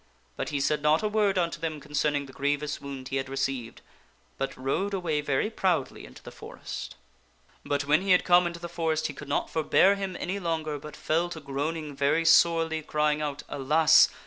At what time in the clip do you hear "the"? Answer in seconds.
2.25-2.33, 6.23-6.31, 8.59-8.67